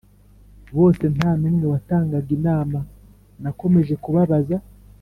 [0.77, 2.79] Bose nta n umwe watangaga inama
[3.41, 4.57] nakomeje kubabaza